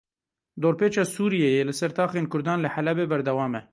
Dorpêça 0.61 1.03
Sûriyeyê 1.13 1.63
li 1.67 1.73
ser 1.79 1.91
taxên 1.97 2.25
Kurdan 2.31 2.59
li 2.61 2.69
Helebê 2.75 3.05
berdewam 3.11 3.53
e. 3.59 3.61